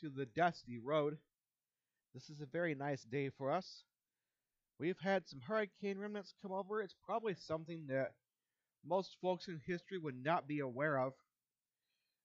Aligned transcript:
to 0.00 0.08
the 0.08 0.26
dusty 0.26 0.78
road. 0.78 1.18
This 2.14 2.30
is 2.30 2.40
a 2.40 2.46
very 2.46 2.74
nice 2.74 3.02
day 3.04 3.30
for 3.30 3.50
us. 3.50 3.84
We've 4.78 4.98
had 5.02 5.28
some 5.28 5.40
hurricane 5.40 5.98
remnants 5.98 6.34
come 6.40 6.52
over. 6.52 6.80
It's 6.80 6.94
probably 7.04 7.34
something 7.34 7.86
that 7.88 8.12
most 8.86 9.16
folks 9.20 9.48
in 9.48 9.60
history 9.66 9.98
would 9.98 10.22
not 10.22 10.46
be 10.46 10.60
aware 10.60 10.98
of. 10.98 11.14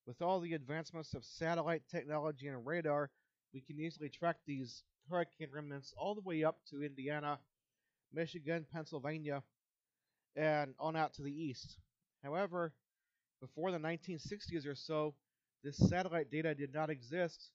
With 0.06 0.22
all 0.22 0.40
the 0.40 0.54
advancements 0.54 1.14
of 1.14 1.26
satellite 1.26 1.84
technology 1.90 2.48
and 2.48 2.66
radar, 2.66 3.10
we 3.54 3.62
can 3.62 3.80
easily 3.80 4.10
track 4.10 4.38
these 4.46 4.84
hurricane 5.10 5.50
remnants 5.52 5.94
all 5.98 6.14
the 6.16 6.22
way 6.22 6.44
up 6.44 6.58
to 6.70 6.84
Indiana, 6.84 7.40
Michigan, 8.14 8.66
Pennsylvania, 8.72 9.44
and 10.36 10.74
on 10.80 10.96
out 10.96 11.14
to 11.16 11.24
the 11.24 11.32
east. 11.32 11.78
However, 12.24 12.74
before 13.42 13.72
the 13.72 13.78
1960s 13.78 14.68
or 14.68 14.76
so, 14.76 15.16
this 15.64 15.78
satellite 15.78 16.30
data 16.30 16.54
did 16.54 16.74
not 16.74 16.90
exist. 16.90 17.52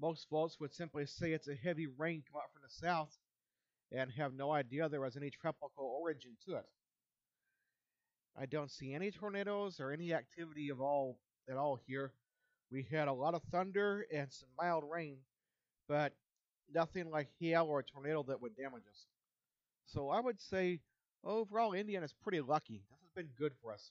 Most 0.00 0.28
folks 0.30 0.60
would 0.60 0.72
simply 0.72 1.06
say 1.06 1.32
it's 1.32 1.48
a 1.48 1.54
heavy 1.54 1.86
rain 1.86 2.22
come 2.30 2.40
out 2.40 2.52
from 2.52 2.62
the 2.62 2.86
south 2.86 3.16
and 3.90 4.10
have 4.16 4.34
no 4.34 4.52
idea 4.52 4.88
there 4.88 5.00
was 5.00 5.16
any 5.16 5.30
tropical 5.30 5.98
origin 6.00 6.32
to 6.46 6.56
it. 6.56 6.66
I 8.40 8.46
don't 8.46 8.70
see 8.70 8.94
any 8.94 9.10
tornadoes 9.10 9.80
or 9.80 9.90
any 9.90 10.14
activity 10.14 10.68
of 10.68 10.80
all 10.80 11.18
at 11.50 11.56
all 11.56 11.80
here. 11.86 12.12
We 12.70 12.86
had 12.90 13.08
a 13.08 13.12
lot 13.12 13.34
of 13.34 13.42
thunder 13.50 14.06
and 14.14 14.30
some 14.30 14.50
mild 14.56 14.84
rain, 14.88 15.16
but 15.88 16.12
nothing 16.72 17.10
like 17.10 17.28
hail 17.40 17.64
or 17.64 17.80
a 17.80 17.84
tornado 17.84 18.22
that 18.24 18.40
would 18.40 18.56
damage 18.56 18.84
us. 18.88 19.06
So 19.86 20.10
I 20.10 20.20
would 20.20 20.40
say 20.40 20.80
overall 21.24 21.72
Indiana's 21.72 22.14
pretty 22.22 22.40
lucky. 22.40 22.82
This 22.90 23.00
has 23.00 23.10
been 23.16 23.30
good 23.38 23.52
for 23.60 23.72
us. 23.72 23.90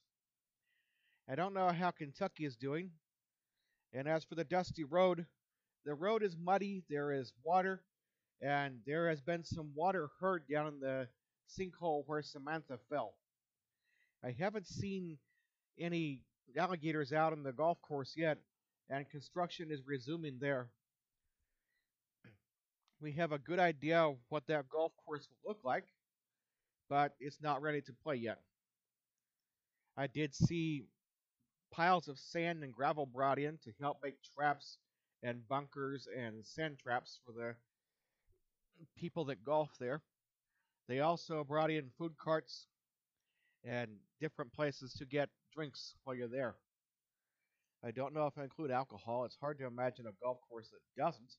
I 1.30 1.36
don't 1.36 1.54
know 1.54 1.70
how 1.70 1.92
Kentucky 1.92 2.46
is 2.46 2.56
doing. 2.56 2.92
And 3.94 4.08
as 4.08 4.24
for 4.24 4.36
the 4.36 4.44
dusty 4.44 4.84
road, 4.84 5.26
the 5.88 5.96
road 5.96 6.22
is 6.22 6.36
muddy, 6.38 6.84
there 6.90 7.14
is 7.14 7.32
water, 7.44 7.82
and 8.42 8.80
there 8.86 9.08
has 9.08 9.22
been 9.22 9.46
some 9.46 9.72
water 9.74 10.10
heard 10.20 10.44
down 10.52 10.68
in 10.68 10.80
the 10.82 11.08
sinkhole 11.50 12.04
where 12.06 12.22
Samantha 12.22 12.78
fell. 12.90 13.14
I 14.22 14.36
haven't 14.38 14.68
seen 14.68 15.18
any 15.80 16.20
alligators 16.58 17.14
out 17.14 17.32
on 17.32 17.42
the 17.42 17.54
golf 17.54 17.82
course 17.82 18.16
yet, 18.18 18.38
and 18.90 19.10
construction 19.10 19.72
is 19.72 19.80
resuming 19.88 20.38
there. 20.40 20.70
We 23.00 23.14
have 23.14 23.32
a 23.32 23.38
good 23.40 23.60
idea 23.60 24.00
of 24.00 24.18
what 24.28 24.48
that 24.48 24.68
golf 24.68 24.92
course 25.06 25.26
will 25.30 25.52
look 25.52 25.60
like, 25.64 25.86
but 26.90 27.14
it's 27.22 27.42
not 27.42 27.62
ready 27.62 27.80
to 27.82 27.94
play 28.04 28.16
yet. 28.16 28.40
I 29.96 30.08
did 30.08 30.36
see 30.36 30.84
piles 31.72 32.10
of 32.10 32.20
sand 32.20 32.64
and 32.64 32.74
gravel 32.74 33.06
brought 33.06 33.40
in 33.40 33.58
to 33.64 33.72
help 33.80 34.00
make 34.04 34.16
traps 34.36 34.80
and 35.24 35.48
bunkers 35.48 36.08
and 36.16 36.46
sand 36.46 36.78
traps 36.80 37.20
for 37.26 37.32
the 37.32 37.56
people 38.96 39.26
that 39.26 39.44
golf 39.44 39.70
there. 39.80 40.02
They 40.88 41.00
also 41.00 41.44
brought 41.44 41.72
in 41.72 41.90
food 41.98 42.14
carts 42.18 42.68
and 43.64 43.90
different 44.22 44.54
places 44.54 44.94
to 44.94 45.06
get 45.06 45.30
drinks 45.54 45.96
while 46.04 46.16
you're 46.16 46.28
there. 46.28 46.56
I 47.84 47.92
don't 47.92 48.14
know 48.14 48.26
if 48.28 48.38
I 48.38 48.44
include 48.44 48.72
alcohol. 48.72 49.26
It's 49.26 49.38
hard 49.40 49.60
to 49.60 49.66
imagine 49.66 50.06
a 50.08 50.24
golf 50.24 50.38
course 50.50 50.70
that 50.70 51.02
doesn't. 51.02 51.34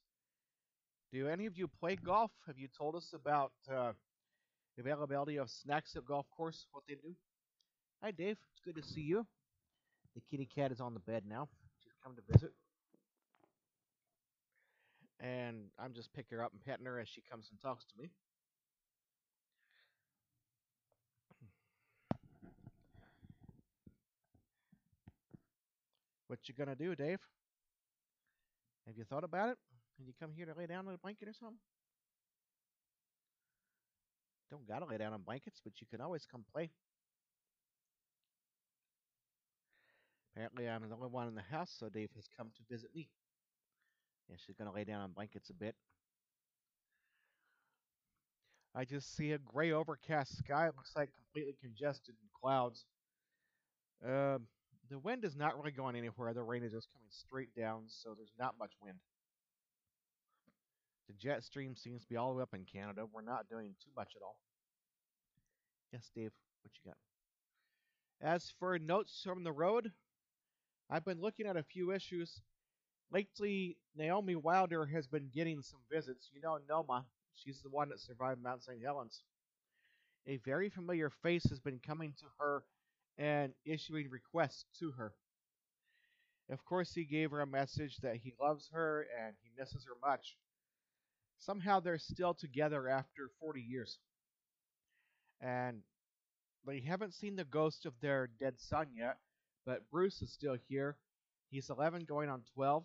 Do 1.12 1.26
any 1.28 1.46
of 1.46 1.56
you 1.56 1.68
play 1.68 1.96
golf? 1.96 2.30
Have 2.46 2.58
you 2.58 2.68
told 2.76 2.94
us 2.94 3.12
about 3.14 3.52
uh, 3.72 3.92
availability 4.78 5.36
of 5.38 5.50
snacks 5.50 5.96
at 5.96 6.04
golf 6.04 6.26
course? 6.36 6.66
What 6.72 6.84
they 6.86 6.94
do? 6.94 7.14
Hi, 8.02 8.10
Dave. 8.10 8.36
It's 8.52 8.60
good 8.64 8.76
to 8.76 8.86
see 8.86 9.00
you. 9.00 9.26
The 10.14 10.20
kitty 10.30 10.46
cat 10.46 10.70
is 10.70 10.80
on 10.80 10.94
the 10.94 11.00
bed 11.00 11.24
now. 11.28 11.48
She's 11.82 11.92
come 12.04 12.14
to 12.14 12.22
visit. 12.32 12.52
And 15.20 15.64
I'm 15.78 15.92
just 15.94 16.12
picking 16.12 16.38
her 16.38 16.44
up 16.44 16.52
and 16.52 16.64
petting 16.64 16.86
her 16.86 16.98
as 17.00 17.08
she 17.08 17.22
comes 17.28 17.48
and 17.50 17.60
talks 17.60 17.84
to 17.86 18.00
me. 18.00 18.10
What 26.28 26.40
you 26.46 26.54
gonna 26.54 26.76
do, 26.76 26.94
Dave? 26.94 27.20
Have 28.86 28.96
you 28.96 29.04
thought 29.04 29.24
about 29.24 29.48
it? 29.48 29.58
Can 29.96 30.06
you 30.06 30.12
come 30.20 30.30
here 30.36 30.46
to 30.46 30.54
lay 30.56 30.66
down 30.66 30.86
on 30.86 30.94
a 30.94 30.98
blanket 30.98 31.26
or 31.26 31.32
something? 31.32 31.58
Don't 34.50 34.66
gotta 34.68 34.84
lay 34.84 34.98
down 34.98 35.12
on 35.12 35.22
blankets, 35.22 35.60
but 35.64 35.80
you 35.80 35.86
can 35.90 36.00
always 36.00 36.26
come 36.30 36.44
play. 36.52 36.70
Apparently, 40.32 40.68
I'm 40.68 40.88
the 40.88 40.94
only 40.94 41.08
one 41.08 41.28
in 41.28 41.34
the 41.34 41.42
house, 41.42 41.74
so 41.76 41.88
Dave 41.88 42.10
has 42.14 42.26
come 42.36 42.50
to 42.56 42.62
visit 42.72 42.94
me. 42.94 43.08
Yeah, 44.28 44.36
she's 44.38 44.56
gonna 44.56 44.72
lay 44.72 44.84
down 44.84 45.02
on 45.02 45.12
blankets 45.12 45.50
a 45.50 45.54
bit. 45.54 45.74
I 48.74 48.84
just 48.84 49.16
see 49.16 49.32
a 49.32 49.38
gray 49.38 49.72
overcast 49.72 50.38
sky. 50.38 50.68
It 50.68 50.76
looks 50.76 50.92
like 50.94 51.10
completely 51.16 51.56
congested 51.60 52.14
in 52.20 52.28
clouds. 52.40 52.84
Um, 54.04 54.46
the 54.90 54.98
wind 54.98 55.24
is 55.24 55.36
not 55.36 55.56
really 55.56 55.72
going 55.72 55.96
anywhere. 55.96 56.32
The 56.32 56.42
rain 56.42 56.62
is 56.62 56.72
just 56.72 56.88
coming 56.92 57.08
straight 57.10 57.54
down, 57.56 57.84
so 57.88 58.14
there's 58.16 58.34
not 58.38 58.54
much 58.58 58.72
wind. 58.80 58.98
The 61.08 61.14
jet 61.14 61.42
stream 61.42 61.74
seems 61.74 62.02
to 62.02 62.08
be 62.08 62.16
all 62.16 62.30
the 62.30 62.36
way 62.36 62.42
up 62.42 62.54
in 62.54 62.64
Canada. 62.64 63.04
We're 63.10 63.22
not 63.22 63.48
doing 63.48 63.74
too 63.82 63.90
much 63.96 64.12
at 64.14 64.22
all. 64.22 64.38
Yes, 65.92 66.10
Dave, 66.14 66.32
what 66.62 66.72
you 66.74 66.90
got? 66.90 66.98
As 68.20 68.52
for 68.58 68.78
notes 68.78 69.20
from 69.24 69.42
the 69.42 69.52
road, 69.52 69.90
I've 70.90 71.04
been 71.04 71.20
looking 71.20 71.46
at 71.46 71.56
a 71.56 71.62
few 71.62 71.92
issues. 71.92 72.42
Lately, 73.10 73.78
Naomi 73.96 74.34
Wilder 74.36 74.84
has 74.84 75.06
been 75.06 75.30
getting 75.34 75.62
some 75.62 75.80
visits. 75.90 76.28
You 76.32 76.42
know 76.42 76.58
Noma. 76.68 77.06
She's 77.34 77.62
the 77.62 77.70
one 77.70 77.88
that 77.88 78.00
survived 78.00 78.42
Mount 78.42 78.62
St. 78.62 78.82
Helens. 78.82 79.22
A 80.26 80.36
very 80.38 80.68
familiar 80.68 81.08
face 81.22 81.44
has 81.48 81.58
been 81.58 81.78
coming 81.78 82.12
to 82.18 82.26
her 82.38 82.64
and 83.16 83.54
issuing 83.64 84.10
requests 84.10 84.66
to 84.78 84.90
her. 84.92 85.14
Of 86.50 86.64
course, 86.64 86.92
he 86.92 87.04
gave 87.04 87.30
her 87.30 87.40
a 87.40 87.46
message 87.46 87.96
that 87.98 88.16
he 88.16 88.34
loves 88.40 88.68
her 88.72 89.06
and 89.18 89.34
he 89.42 89.50
misses 89.58 89.86
her 89.86 89.96
much. 90.06 90.36
Somehow 91.38 91.80
they're 91.80 91.98
still 91.98 92.34
together 92.34 92.88
after 92.88 93.30
40 93.40 93.60
years. 93.60 93.98
And 95.40 95.82
they 96.66 96.80
haven't 96.80 97.14
seen 97.14 97.36
the 97.36 97.44
ghost 97.44 97.86
of 97.86 97.94
their 98.00 98.28
dead 98.40 98.54
son 98.58 98.88
yet, 98.94 99.18
but 99.64 99.88
Bruce 99.90 100.20
is 100.20 100.32
still 100.32 100.56
here. 100.68 100.96
He's 101.50 101.70
11 101.70 102.04
going 102.04 102.28
on 102.28 102.42
12 102.54 102.84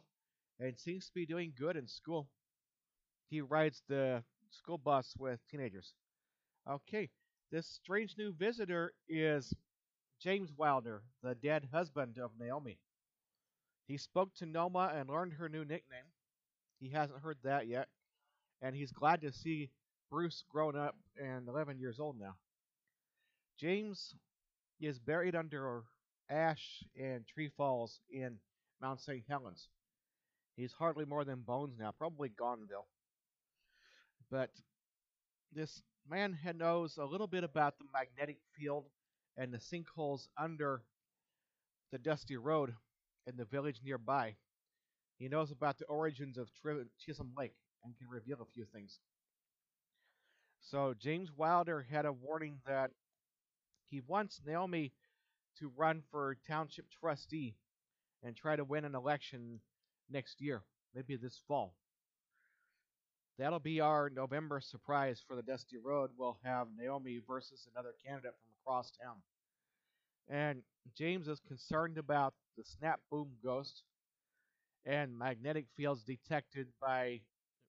and 0.63 0.79
seems 0.79 1.07
to 1.07 1.13
be 1.13 1.25
doing 1.25 1.51
good 1.57 1.75
in 1.75 1.87
school. 1.87 2.27
He 3.29 3.41
rides 3.41 3.83
the 3.89 4.23
school 4.49 4.77
bus 4.77 5.13
with 5.17 5.39
teenagers. 5.51 5.93
Okay, 6.69 7.09
this 7.51 7.67
strange 7.67 8.15
new 8.17 8.31
visitor 8.33 8.93
is 9.09 9.53
James 10.21 10.51
Wilder, 10.55 11.01
the 11.21 11.35
dead 11.35 11.67
husband 11.73 12.17
of 12.17 12.31
Naomi. 12.39 12.77
He 13.87 13.97
spoke 13.97 14.33
to 14.35 14.45
Noma 14.45 14.93
and 14.95 15.09
learned 15.09 15.33
her 15.33 15.49
new 15.49 15.65
nickname. 15.65 16.07
He 16.79 16.89
hasn't 16.89 17.19
heard 17.21 17.37
that 17.43 17.67
yet, 17.67 17.89
and 18.61 18.73
he's 18.73 18.91
glad 18.91 19.21
to 19.21 19.33
see 19.33 19.69
Bruce 20.09 20.43
grown 20.49 20.77
up 20.77 20.95
and 21.21 21.47
11 21.49 21.77
years 21.77 21.99
old 21.99 22.17
now. 22.17 22.35
James 23.59 24.15
is 24.79 24.97
buried 24.99 25.35
under 25.35 25.83
ash 26.29 26.83
and 26.99 27.27
tree 27.27 27.49
falls 27.57 27.99
in 28.09 28.37
Mount 28.81 29.01
St. 29.01 29.23
Helens. 29.27 29.67
He's 30.55 30.73
hardly 30.73 31.05
more 31.05 31.25
than 31.25 31.41
bones 31.41 31.75
now, 31.79 31.91
probably 31.91 32.29
gone, 32.29 32.59
Gonville. 32.59 32.87
But 34.29 34.51
this 35.51 35.81
man 36.09 36.37
knows 36.55 36.97
a 36.97 37.05
little 37.05 37.27
bit 37.27 37.43
about 37.43 37.77
the 37.77 37.85
magnetic 37.93 38.37
field 38.57 38.85
and 39.37 39.53
the 39.53 39.57
sinkholes 39.57 40.27
under 40.37 40.83
the 41.91 41.97
dusty 41.97 42.37
road 42.37 42.73
in 43.25 43.35
the 43.37 43.45
village 43.45 43.81
nearby. 43.83 44.35
He 45.17 45.27
knows 45.27 45.51
about 45.51 45.77
the 45.77 45.85
origins 45.85 46.37
of 46.37 46.49
Chisholm 46.99 47.31
Lake 47.37 47.55
and 47.83 47.97
can 47.97 48.07
reveal 48.09 48.41
a 48.41 48.53
few 48.53 48.65
things. 48.65 48.99
So 50.61 50.93
James 50.93 51.29
Wilder 51.35 51.85
had 51.89 52.05
a 52.05 52.13
warning 52.13 52.59
that 52.65 52.91
he 53.87 54.01
wants 54.01 54.41
Naomi 54.45 54.93
to 55.59 55.71
run 55.75 56.03
for 56.09 56.37
township 56.47 56.85
trustee 56.89 57.55
and 58.23 58.35
try 58.35 58.55
to 58.55 58.63
win 58.63 58.85
an 58.85 58.95
election 58.95 59.59
next 60.09 60.41
year, 60.41 60.63
maybe 60.95 61.15
this 61.15 61.39
fall. 61.47 61.73
That'll 63.39 63.59
be 63.59 63.79
our 63.79 64.09
November 64.09 64.61
surprise 64.61 65.23
for 65.27 65.35
the 65.35 65.41
Dusty 65.41 65.77
Road. 65.77 66.11
We'll 66.17 66.37
have 66.43 66.67
Naomi 66.77 67.19
versus 67.27 67.67
another 67.73 67.93
candidate 68.05 68.33
from 68.41 68.51
across 68.61 68.91
town. 68.91 69.15
And 70.29 70.61
James 70.95 71.27
is 71.27 71.39
concerned 71.47 71.97
about 71.97 72.33
the 72.57 72.63
snap 72.63 72.99
boom 73.09 73.31
ghost 73.43 73.83
and 74.85 75.17
magnetic 75.17 75.65
fields 75.75 76.03
detected 76.03 76.67
by 76.79 77.21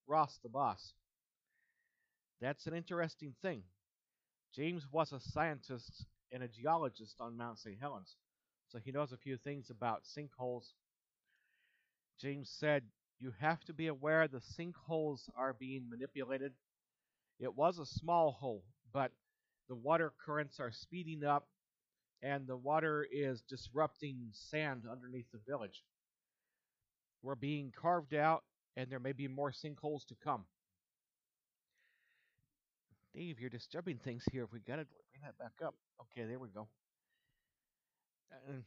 Ross 0.06 0.38
the 0.42 0.48
boss. 0.48 0.92
That's 2.40 2.66
an 2.66 2.74
interesting 2.74 3.34
thing. 3.40 3.62
James 4.54 4.86
was 4.92 5.12
a 5.12 5.20
scientist 5.20 6.04
and 6.30 6.42
a 6.42 6.48
geologist 6.48 7.16
on 7.20 7.36
Mount 7.36 7.58
St. 7.58 7.78
Helens, 7.80 8.16
so 8.68 8.78
he 8.78 8.92
knows 8.92 9.12
a 9.12 9.16
few 9.16 9.36
things 9.36 9.70
about 9.70 10.02
sinkholes. 10.04 10.72
James 12.20 12.50
said 12.58 12.82
You 13.18 13.32
have 13.40 13.64
to 13.64 13.72
be 13.72 13.88
aware 13.88 14.28
the 14.28 14.40
sinkholes 14.58 15.28
are 15.36 15.52
being 15.52 15.88
manipulated. 15.88 16.52
It 17.40 17.54
was 17.54 17.78
a 17.78 17.86
small 17.86 18.32
hole, 18.32 18.64
but 18.92 19.12
the 19.68 19.74
water 19.74 20.12
currents 20.24 20.60
are 20.60 20.70
speeding 20.70 21.24
up 21.24 21.48
and 22.22 22.46
the 22.46 22.56
water 22.56 23.06
is 23.12 23.42
disrupting 23.42 24.30
sand 24.32 24.84
underneath 24.90 25.26
the 25.30 25.40
village. 25.46 25.84
We're 27.22 27.34
being 27.34 27.72
carved 27.78 28.14
out, 28.14 28.44
and 28.76 28.90
there 28.90 28.98
may 28.98 29.12
be 29.12 29.28
more 29.28 29.50
sinkholes 29.50 30.06
to 30.08 30.14
come. 30.22 30.44
Dave, 33.14 33.38
you're 33.40 33.50
disturbing 33.50 33.98
things 33.98 34.24
here. 34.32 34.48
We 34.50 34.60
gotta 34.60 34.86
bring 35.12 35.22
that 35.22 35.38
back 35.38 35.52
up. 35.64 35.74
Okay, 36.00 36.26
there 36.26 36.38
we 36.38 36.48
go. 36.48 36.68
And 38.48 38.64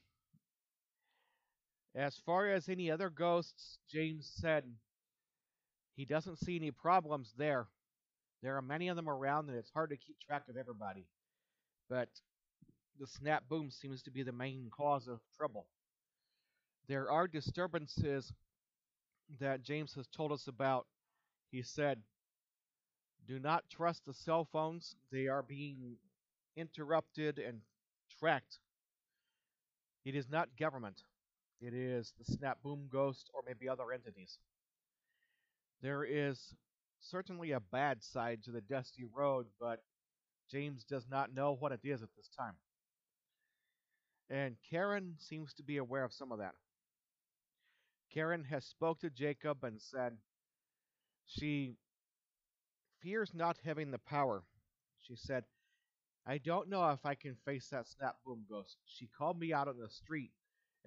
as 1.98 2.16
far 2.26 2.48
as 2.48 2.70
any 2.70 2.92
other 2.92 3.10
ghosts, 3.10 3.80
James 3.90 4.30
said 4.40 4.64
he 5.96 6.06
doesn't 6.06 6.38
see 6.38 6.56
any 6.56 6.70
problems 6.70 7.34
there. 7.38 7.66
There 8.44 8.56
are 8.56 8.62
many 8.62 8.88
of 8.88 8.96
them 8.96 9.10
around, 9.10 9.50
and 9.50 9.58
it's 9.58 9.72
hard 9.72 9.90
to 9.90 9.98
keep 9.98 10.20
track 10.20 10.44
of 10.48 10.58
everybody. 10.58 11.08
But 11.90 12.10
the 13.00 13.08
snap 13.08 13.50
boom 13.50 13.72
seems 13.72 14.04
to 14.04 14.12
be 14.12 14.22
the 14.22 14.32
main 14.32 14.70
cause 14.70 15.08
of 15.08 15.20
trouble. 15.36 15.66
There 16.88 17.10
are 17.10 17.28
disturbances 17.28 18.32
that 19.40 19.64
James 19.64 19.96
has 19.96 20.06
told 20.08 20.32
us 20.32 20.48
about. 20.48 20.86
He 21.52 21.64
said, 21.64 22.00
Do 23.28 23.40
not 23.40 23.64
trust 23.72 24.06
the 24.06 24.14
cell 24.14 24.48
phones, 24.52 24.96
they 25.12 25.28
are 25.28 25.42
being 25.42 25.98
interrupted 26.56 27.40
and 27.40 27.62
tracked. 28.20 28.60
It 30.06 30.16
is 30.16 30.30
not 30.30 30.50
government, 30.60 31.02
it 31.62 31.74
is 31.74 32.14
the 32.18 32.26
snap 32.26 32.60
boom 32.64 32.88
ghost 32.92 33.30
or 33.34 33.42
maybe 33.46 33.68
other 33.68 33.92
entities. 33.92 34.38
There 35.82 36.04
is 36.04 36.54
certainly 37.00 37.52
a 37.52 37.60
bad 37.60 38.04
side 38.04 38.44
to 38.44 38.52
the 38.52 38.62
dusty 38.62 39.06
road, 39.06 39.48
but 39.60 39.84
James 40.52 40.84
does 40.84 41.06
not 41.10 41.34
know 41.34 41.54
what 41.54 41.72
it 41.72 41.82
is 41.84 42.02
at 42.02 42.10
this 42.16 42.30
time. 42.38 42.56
And 44.30 44.56
Karen 44.70 45.16
seems 45.20 45.54
to 45.56 45.64
be 45.64 45.78
aware 45.78 46.04
of 46.04 46.14
some 46.14 46.32
of 46.32 46.40
that. 46.40 46.56
Karen 48.14 48.44
has 48.46 48.66
spoke 48.66 49.00
to 49.00 49.10
Jacob 49.10 49.64
and 49.64 49.82
said 49.82 50.18
she 51.26 51.76
fears 53.02 53.32
not 53.34 53.58
having 53.64 53.92
the 53.92 54.00
power. 54.00 54.44
She 55.00 55.16
said, 55.16 55.44
I 56.26 56.40
don't 56.40 56.70
know 56.70 56.90
if 56.90 57.06
I 57.06 57.16
can 57.16 57.36
face 57.46 57.70
that 57.70 57.88
snap 57.88 58.18
boom 58.26 58.46
ghost. 58.50 58.78
She 58.86 59.08
called 59.18 59.40
me 59.40 59.54
out 59.54 59.68
on 59.68 59.78
the 59.80 59.90
street 59.90 60.32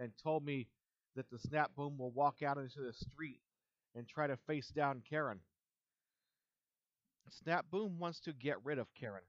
and 0.01 0.11
told 0.21 0.45
me 0.45 0.67
that 1.15 1.31
the 1.31 1.39
snap 1.39 1.71
boom 1.77 1.97
will 1.99 2.11
walk 2.11 2.43
out 2.43 2.59
into 2.59 2.81
the 2.81 2.93
street 2.93 3.41
and 3.95 4.09
try 4.09 4.27
to 4.27 4.37
face 4.37 4.69
down 4.69 5.03
Karen. 5.09 5.41
Snap 7.29 7.67
boom 7.71 8.01
wants 8.01 8.19
to 8.19 8.33
get 8.33 8.57
rid 8.65 8.79
of 8.79 8.93
Karen, 8.99 9.23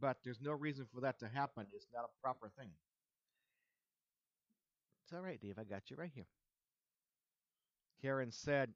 but 0.00 0.18
there's 0.22 0.40
no 0.40 0.52
reason 0.52 0.86
for 0.94 1.00
that 1.00 1.18
to 1.18 1.26
happen. 1.26 1.66
It's 1.74 1.88
not 1.92 2.04
a 2.04 2.22
proper 2.22 2.48
thing. 2.56 2.70
It's 5.02 5.12
all 5.12 5.20
right, 5.20 5.40
Dave. 5.40 5.58
I 5.58 5.64
got 5.64 5.90
you 5.90 5.96
right 5.96 6.12
here. 6.14 6.28
Karen 8.00 8.30
said 8.30 8.70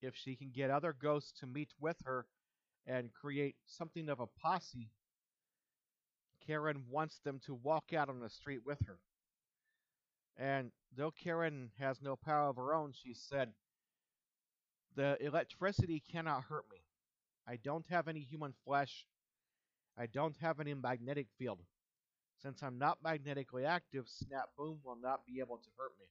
if 0.00 0.14
she 0.16 0.36
can 0.36 0.50
get 0.50 0.70
other 0.70 0.94
ghosts 0.98 1.32
to 1.40 1.46
meet 1.46 1.72
with 1.78 1.96
her 2.04 2.26
and 2.86 3.12
create 3.12 3.56
something 3.66 4.08
of 4.08 4.20
a 4.20 4.26
posse, 4.26 4.90
Karen 6.46 6.82
wants 6.90 7.20
them 7.24 7.40
to 7.46 7.54
walk 7.54 7.92
out 7.94 8.08
on 8.08 8.20
the 8.20 8.30
street 8.30 8.60
with 8.64 8.78
her. 8.86 8.98
And 10.36 10.70
though 10.96 11.10
Karen 11.10 11.70
has 11.78 12.00
no 12.02 12.16
power 12.16 12.48
of 12.48 12.56
her 12.56 12.74
own, 12.74 12.92
she 12.92 13.14
said, 13.14 13.52
The 14.96 15.16
electricity 15.24 16.02
cannot 16.10 16.44
hurt 16.44 16.64
me. 16.70 16.78
I 17.46 17.56
don't 17.56 17.86
have 17.90 18.08
any 18.08 18.20
human 18.20 18.54
flesh. 18.64 19.06
I 19.98 20.06
don't 20.06 20.36
have 20.40 20.60
any 20.60 20.74
magnetic 20.74 21.26
field. 21.38 21.58
Since 22.42 22.62
I'm 22.62 22.78
not 22.78 22.98
magnetically 23.04 23.64
active, 23.64 24.06
Snap 24.08 24.48
Boom 24.56 24.78
will 24.84 24.96
not 25.00 25.26
be 25.26 25.40
able 25.40 25.58
to 25.58 25.68
hurt 25.76 25.92
me. 26.00 26.06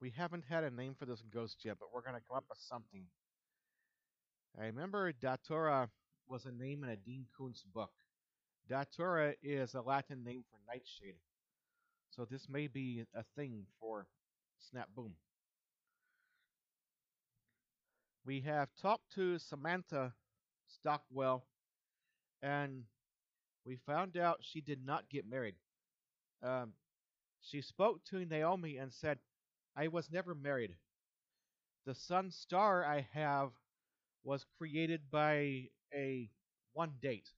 We 0.00 0.10
haven't 0.10 0.44
had 0.48 0.64
a 0.64 0.70
name 0.70 0.94
for 0.98 1.06
this 1.06 1.22
ghost 1.32 1.64
yet, 1.64 1.76
but 1.80 1.88
we're 1.92 2.02
going 2.02 2.14
to 2.14 2.26
come 2.28 2.36
up 2.36 2.44
with 2.48 2.58
something. 2.58 3.04
I 4.58 4.66
remember 4.66 5.12
Datura 5.12 5.88
was 6.28 6.44
a 6.44 6.52
name 6.52 6.84
in 6.84 6.90
a 6.90 6.96
Dean 6.96 7.26
Koontz 7.36 7.62
book. 7.62 7.90
Datura 8.68 9.34
is 9.42 9.74
a 9.74 9.80
Latin 9.80 10.24
name 10.24 10.44
for 10.50 10.58
nightshade. 10.66 11.16
So 12.10 12.24
this 12.24 12.48
may 12.48 12.66
be 12.66 13.04
a 13.14 13.24
thing 13.36 13.66
for 13.80 14.06
Snap 14.58 14.88
Boom. 14.94 15.14
We 18.24 18.40
have 18.40 18.68
talked 18.80 19.12
to 19.16 19.38
Samantha 19.38 20.14
Stockwell 20.66 21.44
and 22.42 22.84
we 23.66 23.76
found 23.86 24.16
out 24.16 24.38
she 24.40 24.60
did 24.60 24.84
not 24.84 25.10
get 25.10 25.28
married. 25.28 25.56
Um, 26.42 26.72
she 27.40 27.60
spoke 27.60 28.04
to 28.10 28.24
Naomi 28.24 28.78
and 28.78 28.92
said, 28.92 29.18
I 29.76 29.88
was 29.88 30.10
never 30.10 30.34
married. 30.34 30.74
The 31.84 31.94
son 31.94 32.30
star 32.30 32.84
I 32.84 33.06
have 33.12 33.50
was 34.22 34.44
created 34.56 35.10
by 35.10 35.68
a 35.94 36.30
one 36.72 36.92
date. 37.02 37.28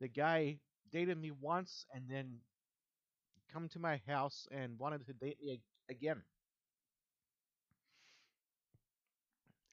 The 0.00 0.08
guy 0.08 0.58
dated 0.90 1.18
me 1.18 1.30
once 1.30 1.84
and 1.94 2.04
then 2.08 2.38
come 3.52 3.68
to 3.68 3.78
my 3.78 4.00
house 4.06 4.48
and 4.50 4.78
wanted 4.78 5.06
to 5.06 5.12
date 5.12 5.38
me 5.42 5.60
again. 5.90 6.22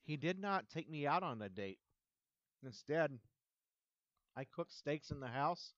He 0.03 0.17
did 0.17 0.39
not 0.39 0.69
take 0.69 0.89
me 0.89 1.05
out 1.05 1.23
on 1.23 1.41
a 1.41 1.49
date. 1.49 1.79
Instead, 2.63 3.19
I 4.35 4.45
cooked 4.45 4.71
steaks 4.71 5.11
in 5.11 5.19
the 5.19 5.27
house, 5.27 5.73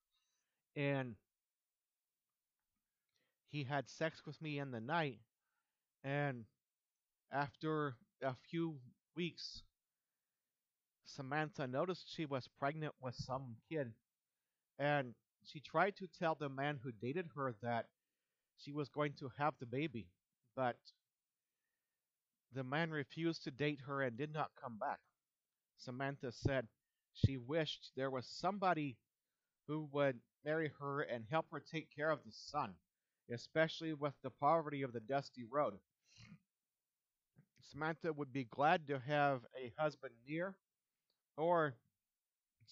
and 0.75 1.15
he 3.49 3.63
had 3.63 3.89
sex 3.89 4.21
with 4.25 4.41
me 4.41 4.59
in 4.59 4.71
the 4.71 4.79
night. 4.79 5.19
And 6.03 6.45
after 7.31 7.95
a 8.21 8.35
few 8.49 8.75
weeks, 9.15 9.63
Samantha 11.05 11.67
noticed 11.67 12.13
she 12.13 12.25
was 12.25 12.47
pregnant 12.59 12.93
with 13.01 13.15
some 13.15 13.55
kid, 13.69 13.93
and 14.79 15.13
she 15.45 15.59
tried 15.59 15.95
to 15.97 16.07
tell 16.07 16.35
the 16.35 16.49
man 16.49 16.79
who 16.81 16.91
dated 16.91 17.27
her 17.35 17.53
that 17.61 17.85
she 18.57 18.71
was 18.71 18.89
going 18.89 19.13
to 19.19 19.29
have 19.37 19.53
the 19.59 19.65
baby, 19.65 20.07
but 20.55 20.77
the 22.53 22.63
man 22.63 22.89
refused 22.91 23.43
to 23.43 23.51
date 23.51 23.79
her 23.85 24.01
and 24.01 24.17
did 24.17 24.33
not 24.33 24.51
come 24.61 24.77
back. 24.79 24.99
Samantha 25.77 26.31
said, 26.31 26.67
she 27.13 27.37
wished 27.37 27.91
there 27.95 28.09
was 28.09 28.25
somebody 28.25 28.97
who 29.67 29.87
would 29.91 30.19
marry 30.45 30.71
her 30.79 31.01
and 31.01 31.25
help 31.29 31.45
her 31.51 31.59
take 31.59 31.89
care 31.95 32.09
of 32.09 32.19
the 32.25 32.31
son, 32.31 32.73
especially 33.31 33.93
with 33.93 34.13
the 34.23 34.29
poverty 34.29 34.81
of 34.81 34.93
the 34.93 34.99
dusty 34.99 35.43
road. 35.49 35.73
Samantha 37.61 38.11
would 38.13 38.33
be 38.33 38.45
glad 38.45 38.87
to 38.87 38.99
have 38.99 39.41
a 39.55 39.71
husband 39.77 40.13
near, 40.27 40.55
or 41.37 41.75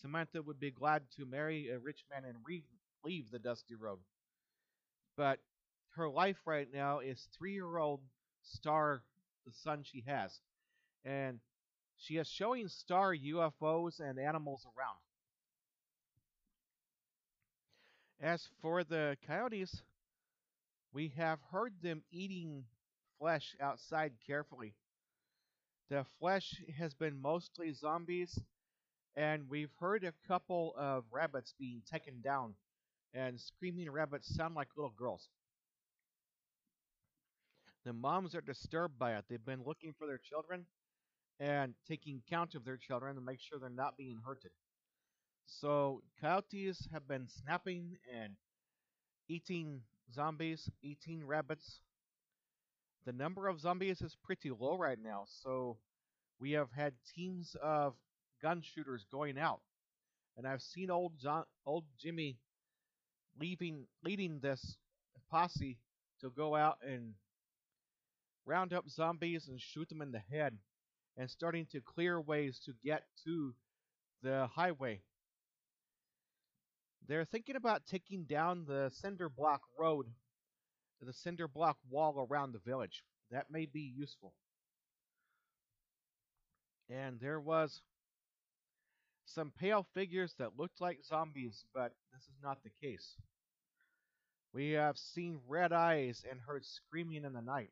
Samantha 0.02 0.42
would 0.42 0.60
be 0.60 0.72
glad 0.72 1.04
to 1.18 1.26
marry 1.26 1.70
a 1.70 1.80
rich 1.80 2.04
man 2.10 2.26
and 2.26 2.38
re- 2.46 2.64
leave 3.04 3.32
the 3.32 3.40
dusty 3.40 3.76
road. 3.76 4.00
But 5.16 5.40
her 5.96 6.10
life 6.10 6.38
right 6.46 6.68
now 6.72 7.00
is 7.00 7.28
three 7.38 7.54
year 7.54 7.78
old 7.78 8.02
Star, 8.44 9.04
the 9.46 9.52
son 9.52 9.84
she 9.84 10.02
has. 10.02 10.40
And 11.04 11.40
she 11.98 12.18
is 12.18 12.28
showing 12.28 12.68
star 12.68 13.14
UFOs 13.14 14.00
and 14.00 14.20
animals 14.20 14.66
around. 14.78 15.00
As 18.20 18.48
for 18.62 18.84
the 18.84 19.18
coyotes, 19.26 19.84
we 20.92 21.10
have 21.10 21.40
heard 21.52 21.74
them 21.82 22.04
eating 22.12 22.66
flesh 23.20 23.56
outside 23.60 24.14
carefully. 24.26 24.74
The 25.90 26.04
flesh 26.20 26.62
has 26.78 26.94
been 26.94 27.22
mostly 27.22 27.72
zombies, 27.74 28.40
and 29.18 29.50
we've 29.50 29.74
heard 29.80 30.04
a 30.04 30.14
couple 30.28 30.76
of 30.78 31.04
rabbits 31.12 31.54
being 31.60 31.82
taken 31.92 32.22
down, 32.22 32.54
and 33.14 33.40
screaming 33.42 33.90
rabbits 33.90 34.34
sound 34.34 34.56
like 34.56 34.68
little 34.78 34.94
girls. 34.96 35.28
The 37.84 37.94
moms 37.94 38.36
are 38.36 38.42
disturbed 38.42 39.00
by 39.00 39.16
it. 39.16 39.26
They've 39.28 39.44
been 39.44 39.64
looking 39.66 39.94
for 39.98 40.08
their 40.08 40.20
children, 40.20 40.66
and 41.40 41.74
taking 41.88 42.22
count 42.30 42.54
of 42.54 42.64
their 42.64 42.78
children 42.78 43.16
to 43.16 43.22
make 43.22 43.40
sure 43.42 43.60
they're 43.60 43.70
not 43.70 43.98
being 43.98 44.20
hurted. 44.24 44.52
So 45.48 46.04
coyotes 46.22 46.88
have 46.92 47.08
been 47.08 47.28
snapping 47.28 47.98
and 48.14 48.34
eating 49.28 49.82
zombies, 50.14 50.70
eating 50.84 51.26
rabbits. 51.26 51.82
The 53.06 53.14
number 53.14 53.48
of 53.48 53.62
zombies 53.62 54.02
is 54.02 54.16
pretty 54.24 54.52
low 54.52 54.78
right 54.78 55.00
now, 55.02 55.24
so 55.26 55.78
we 56.40 56.52
have 56.52 56.72
had 56.72 56.94
teams 57.16 57.56
of 57.64 57.96
gun 58.42 58.62
shooters 58.62 59.06
going 59.12 59.38
out. 59.38 59.62
And 60.38 60.48
I've 60.48 60.62
seen 60.62 60.92
old 60.92 61.14
John, 61.20 61.44
old 61.66 61.86
Jimmy 62.00 62.38
leaving 63.40 63.86
leading 64.04 64.40
this 64.40 64.78
posse 65.30 65.78
to 66.22 66.30
go 66.30 66.56
out 66.56 66.78
and 66.88 67.14
round 68.46 68.74
up 68.74 68.90
zombies 68.90 69.48
and 69.48 69.60
shoot 69.60 69.90
them 69.90 70.02
in 70.02 70.12
the 70.12 70.22
head, 70.32 70.58
and 71.18 71.30
starting 71.30 71.66
to 71.72 71.82
clear 71.82 72.20
ways 72.22 72.60
to 72.66 72.74
get 72.84 73.04
to 73.26 73.54
the 74.24 74.48
highway. 74.54 75.02
They're 77.08 77.26
thinking 77.26 77.56
about 77.56 77.86
taking 77.86 78.24
down 78.24 78.66
the 78.68 78.92
cinder 78.94 79.30
block 79.30 79.62
road, 79.78 80.08
the 81.02 81.14
cinder 81.14 81.48
block 81.48 81.78
wall 81.90 82.28
around 82.30 82.54
the 82.54 82.60
village. 82.60 83.04
That 83.32 83.52
may 83.52 83.66
be 83.66 83.94
useful. 83.96 84.34
And 86.90 87.20
there 87.20 87.40
was 87.40 87.82
some 89.28 89.52
pale 89.60 89.86
figures 89.94 90.34
that 90.40 90.58
looked 90.58 90.80
like 90.82 91.04
zombies, 91.06 91.66
but 91.74 91.92
this 92.14 92.24
is 92.24 92.42
not 92.42 92.64
the 92.64 92.72
case. 92.82 93.16
We 94.54 94.72
have 94.72 94.98
seen 94.98 95.42
red 95.48 95.74
eyes 95.74 96.24
and 96.30 96.40
heard 96.40 96.66
screaming 96.66 97.26
in 97.26 97.34
the 97.34 97.42
night. 97.42 97.72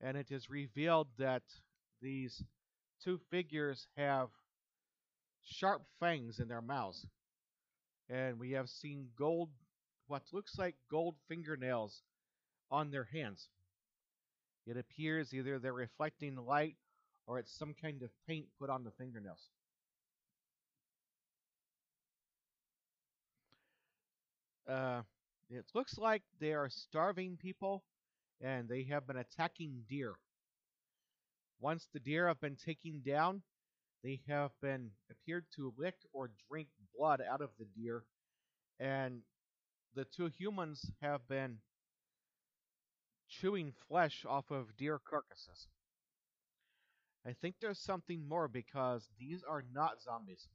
And 0.00 0.16
it 0.16 0.30
is 0.30 0.50
revealed 0.50 1.06
that 1.18 1.42
these 2.02 2.42
two 3.02 3.20
figures 3.30 3.86
have 3.96 4.28
sharp 5.42 5.82
fangs 6.00 6.40
in 6.40 6.48
their 6.48 6.60
mouths. 6.60 7.06
And 8.10 8.38
we 8.38 8.50
have 8.52 8.68
seen 8.68 9.08
gold, 9.16 9.50
what 10.08 10.22
looks 10.32 10.58
like 10.58 10.74
gold 10.90 11.14
fingernails 11.28 12.02
on 12.70 12.90
their 12.90 13.08
hands. 13.12 13.48
It 14.66 14.76
appears 14.76 15.32
either 15.32 15.58
they're 15.58 15.72
reflecting 15.72 16.36
light 16.36 16.76
or 17.26 17.38
it's 17.38 17.56
some 17.56 17.74
kind 17.80 18.02
of 18.02 18.10
paint 18.26 18.46
put 18.58 18.68
on 18.68 18.82
the 18.84 18.90
fingernails. 18.90 19.48
Uh, 24.68 25.02
it 25.50 25.64
looks 25.74 25.98
like 25.98 26.22
they 26.40 26.52
are 26.52 26.68
starving 26.70 27.36
people 27.36 27.84
and 28.40 28.68
they 28.68 28.84
have 28.84 29.06
been 29.06 29.16
attacking 29.16 29.84
deer. 29.88 30.14
Once 31.60 31.88
the 31.92 32.00
deer 32.00 32.28
have 32.28 32.40
been 32.40 32.56
taken 32.56 33.00
down, 33.06 33.42
they 34.02 34.20
have 34.28 34.50
been 34.60 34.90
appeared 35.10 35.46
to 35.56 35.72
lick 35.78 35.94
or 36.12 36.30
drink 36.50 36.68
blood 36.96 37.22
out 37.22 37.40
of 37.40 37.50
the 37.58 37.64
deer, 37.74 38.04
and 38.78 39.22
the 39.94 40.04
two 40.04 40.26
humans 40.26 40.90
have 41.00 41.26
been 41.28 41.58
chewing 43.28 43.72
flesh 43.88 44.24
off 44.28 44.50
of 44.50 44.76
deer 44.76 44.98
carcasses. 44.98 45.68
I 47.26 47.32
think 47.32 47.56
there's 47.60 47.80
something 47.80 48.28
more 48.28 48.48
because 48.48 49.08
these 49.18 49.42
are 49.42 49.64
not 49.72 50.02
zombies. 50.02 50.48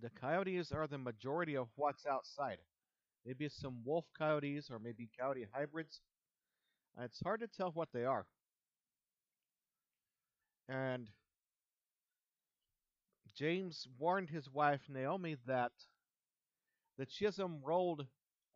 The 0.00 0.10
coyotes 0.10 0.72
are 0.72 0.86
the 0.86 0.98
majority 0.98 1.56
of 1.56 1.68
what's 1.76 2.06
outside. 2.06 2.58
Maybe 3.26 3.48
some 3.48 3.78
wolf 3.84 4.04
coyotes 4.16 4.70
or 4.70 4.78
maybe 4.78 5.08
coyote 5.18 5.46
hybrids. 5.52 6.00
It's 7.00 7.20
hard 7.22 7.40
to 7.40 7.46
tell 7.46 7.70
what 7.70 7.88
they 7.92 8.04
are. 8.04 8.26
And 10.68 11.08
James 13.36 13.86
warned 13.98 14.30
his 14.30 14.50
wife 14.50 14.80
Naomi 14.88 15.36
that 15.46 15.72
the 16.98 17.06
Chisholm 17.06 17.60
Road 17.62 18.06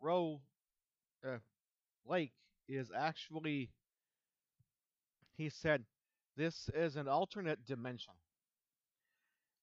Row 0.00 0.40
uh, 1.26 1.38
Lake 2.04 2.32
is 2.68 2.90
actually, 2.96 3.70
he 5.36 5.48
said, 5.48 5.84
this 6.36 6.68
is 6.74 6.96
an 6.96 7.06
alternate 7.08 7.64
dimension. 7.64 8.14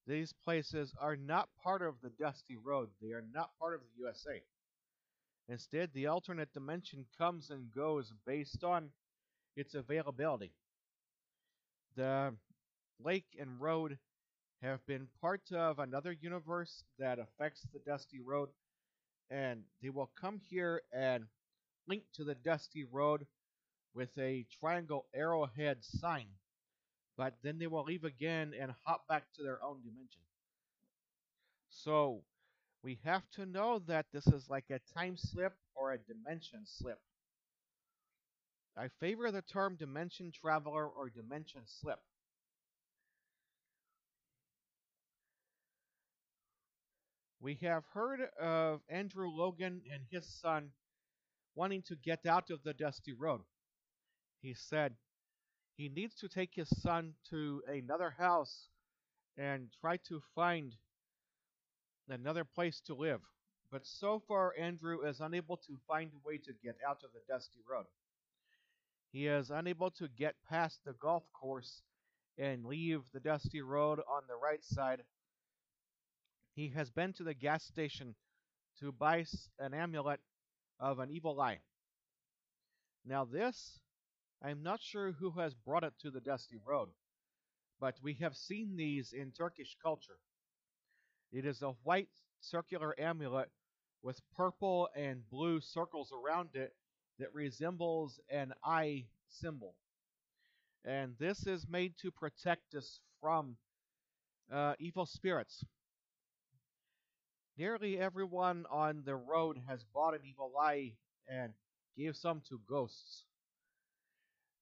These 0.10 0.34
places 0.44 0.96
are 1.00 1.16
not 1.16 1.50
part 1.64 1.84
of 1.84 1.94
the 2.02 2.10
Dusty 2.10 2.58
Road. 2.58 2.90
They 3.00 3.12
are 3.12 3.24
not 3.32 3.52
part 3.60 3.76
of 3.76 3.82
the 3.82 4.02
USA. 4.04 4.42
Instead, 5.48 5.92
the 5.94 6.08
alternate 6.08 6.52
dimension 6.52 7.06
comes 7.16 7.52
and 7.52 7.72
goes 7.72 8.12
based 8.26 8.64
on 8.64 8.90
its 9.56 9.76
availability. 9.76 10.52
The 11.96 12.34
lake 13.00 13.28
and 13.40 13.62
road 13.62 14.00
have 14.64 14.84
been 14.88 15.10
part 15.22 15.52
of 15.52 15.78
another 15.78 16.12
universe 16.12 16.84
that 16.98 17.20
affects 17.20 17.68
the 17.72 17.80
Dusty 17.86 18.20
Road, 18.20 18.50
and 19.30 19.62
they 19.84 19.92
will 19.92 20.10
come 20.20 20.42
here 20.50 20.82
and 20.92 21.26
link 21.88 22.02
to 22.16 22.24
the 22.24 22.34
Dusty 22.34 22.84
Road 22.84 23.28
with 23.94 24.18
a 24.18 24.48
triangle 24.60 25.06
arrowhead 25.14 25.84
sign, 25.84 26.30
but 27.20 27.34
then 27.44 27.60
they 27.60 27.68
will 27.68 27.84
leave 27.84 28.06
again 28.06 28.54
and 28.58 28.72
hop 28.86 29.06
back 29.10 29.26
to 29.36 29.44
their 29.44 29.62
own 29.62 29.82
dimension. 29.82 30.22
So, 31.70 32.24
we 32.82 32.98
have 33.04 33.30
to 33.32 33.46
know 33.46 33.80
that 33.88 34.06
this 34.14 34.26
is 34.28 34.50
like 34.50 34.64
a 34.72 34.80
time 34.98 35.18
slip 35.18 35.52
or 35.76 35.92
a 35.92 35.98
dimension 35.98 36.62
slip. 36.64 36.98
I 38.78 38.88
favor 39.02 39.32
the 39.32 39.42
term 39.42 39.76
dimension 39.76 40.32
traveler 40.32 40.88
or 40.88 41.10
dimension 41.10 41.64
slip. 41.66 42.00
We 47.42 47.56
have 47.64 47.84
heard 47.94 48.22
of 48.42 48.80
Andrew 48.88 49.30
Logan 49.30 49.82
and 49.94 50.04
his 50.10 50.26
son 50.26 50.70
wanting 51.54 51.82
to 51.82 51.98
get 51.98 52.26
out 52.26 52.50
of 52.50 52.64
the 52.64 52.74
dusty 52.74 53.12
road. 53.12 53.42
He 54.42 54.54
said 54.54 54.96
he 55.80 55.88
needs 55.88 56.14
to 56.16 56.28
take 56.28 56.54
his 56.54 56.68
son 56.82 57.14
to 57.30 57.62
another 57.66 58.14
house 58.18 58.68
and 59.38 59.70
try 59.80 59.96
to 59.96 60.22
find 60.36 60.76
another 62.10 62.44
place 62.44 62.82
to 62.82 62.94
live. 62.94 63.22
But 63.72 63.88
so 63.88 64.22
far, 64.28 64.54
Andrew 64.60 65.08
is 65.08 65.22
unable 65.22 65.56
to 65.56 65.80
find 65.88 66.12
a 66.12 66.28
way 66.28 66.38
to 66.40 66.52
get 66.62 66.76
out 66.86 67.02
of 67.06 67.12
the 67.14 67.22
dusty 67.34 67.62
road. 67.72 67.86
He 69.14 69.28
is 69.28 69.52
unable 69.52 69.90
to 69.92 70.10
get 70.10 70.36
past 70.50 70.82
the 70.84 70.92
golf 70.92 71.24
course 71.32 71.82
and 72.38 72.66
leave 72.66 73.04
the 73.14 73.22
dusty 73.22 73.62
road 73.62 74.00
on 74.00 74.24
the 74.28 74.36
right 74.36 74.62
side. 74.62 75.04
He 76.56 76.74
has 76.76 76.90
been 76.90 77.14
to 77.14 77.24
the 77.24 77.34
gas 77.34 77.64
station 77.64 78.16
to 78.82 78.92
buy 78.92 79.26
an 79.60 79.74
amulet 79.74 80.20
of 80.78 81.00
an 81.00 81.10
evil 81.10 81.40
eye. 81.40 81.60
Now, 83.06 83.24
this, 83.24 83.80
I'm 84.42 84.64
not 84.64 84.82
sure 84.82 85.12
who 85.12 85.32
has 85.32 85.54
brought 85.54 85.84
it 85.84 85.94
to 86.02 86.12
the 86.12 86.22
dusty 86.22 86.58
road, 86.66 86.90
but 87.80 87.96
we 88.02 88.14
have 88.16 88.36
seen 88.36 88.76
these 88.78 89.12
in 89.12 89.32
Turkish 89.32 89.76
culture. 89.84 90.18
It 91.32 91.46
is 91.46 91.62
a 91.62 91.76
white 91.84 92.10
circular 92.40 92.98
amulet 93.00 93.50
with 94.02 94.22
purple 94.36 94.90
and 94.96 95.30
blue 95.30 95.60
circles 95.60 96.14
around 96.14 96.50
it 96.54 96.74
that 97.20 97.34
resembles 97.34 98.20
an 98.30 98.54
eye 98.64 99.06
symbol. 99.28 99.76
And 100.86 101.16
this 101.20 101.46
is 101.46 101.68
made 101.68 101.96
to 102.02 102.10
protect 102.10 102.76
us 102.76 103.02
from 103.22 103.58
uh, 104.52 104.76
evil 104.80 105.06
spirits. 105.06 105.66
Nearly 107.58 108.00
everyone 108.00 108.66
on 108.72 109.04
the 109.06 109.16
road 109.18 109.60
has 109.68 109.84
bought 109.94 110.14
an 110.14 110.22
evil 110.24 110.54
eye 110.58 110.94
and 111.28 111.52
gave 111.98 112.16
some 112.16 112.42
to 112.48 112.62
ghosts. 112.70 113.26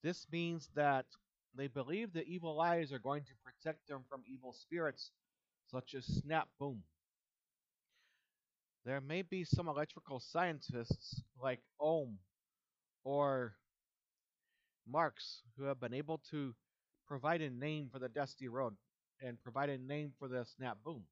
This 0.08 0.26
means 0.32 0.70
that 0.74 1.06
they 1.54 1.68
believe 1.68 2.14
the 2.14 2.24
evil 2.24 2.62
eyes 2.62 2.94
are 2.94 2.98
going 2.98 3.24
to 3.24 3.34
protect 3.44 3.90
them 3.90 4.06
from 4.10 4.24
evil 4.26 4.54
spirits 4.54 5.12
such 5.70 5.96
as 5.96 6.06
Snap 6.06 6.48
Boom. 6.58 6.82
There 8.86 9.02
may 9.02 9.22
be 9.22 9.44
some 9.44 9.68
electrical 9.68 10.22
scientists 10.22 11.22
like 11.44 11.60
Ohm 11.78 12.20
or 13.04 13.56
Marx 14.88 15.42
who 15.58 15.66
have 15.66 15.82
been 15.82 15.94
able 15.94 16.22
to 16.32 16.56
provide 17.06 17.42
a 17.42 17.50
name 17.50 17.90
for 17.92 18.00
the 18.00 18.08
Dusty 18.08 18.48
Road 18.48 18.78
and 19.22 19.44
provide 19.44 19.70
a 19.70 19.78
name 19.78 20.14
for 20.18 20.30
the 20.30 20.46
Snap 20.56 20.78
Boom. 20.86 21.04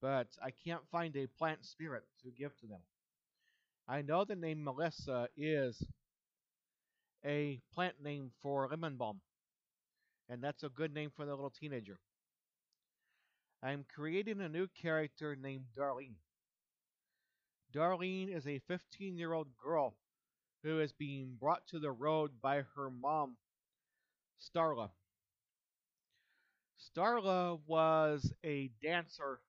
But 0.00 0.28
I 0.40 0.52
can't 0.64 0.88
find 0.92 1.16
a 1.16 1.26
plant 1.26 1.64
spirit 1.64 2.04
to 2.22 2.30
give 2.30 2.56
to 2.60 2.68
them. 2.68 2.82
I 3.88 4.02
know 4.02 4.24
the 4.24 4.36
name 4.36 4.62
Melissa 4.62 5.26
is 5.36 5.84
a 7.24 7.60
plant 7.74 8.02
name 8.02 8.30
for 8.42 8.68
lemon 8.68 8.96
balm, 8.96 9.20
and 10.28 10.42
that's 10.42 10.62
a 10.62 10.68
good 10.68 10.94
name 10.94 11.10
for 11.14 11.24
the 11.24 11.34
little 11.34 11.50
teenager. 11.50 11.98
I'm 13.62 13.84
creating 13.94 14.40
a 14.40 14.48
new 14.48 14.68
character 14.68 15.36
named 15.36 15.64
Darlene. 15.76 16.16
Darlene 17.74 18.34
is 18.34 18.46
a 18.46 18.60
15 18.66 19.16
year 19.16 19.32
old 19.32 19.48
girl 19.62 19.94
who 20.62 20.80
is 20.80 20.92
being 20.92 21.36
brought 21.38 21.66
to 21.68 21.78
the 21.78 21.90
road 21.90 22.30
by 22.42 22.62
her 22.74 22.90
mom, 22.90 23.36
Starla. 24.40 24.90
Starla 26.78 27.60
was 27.66 28.32
a 28.44 28.70
dancer 28.82 29.40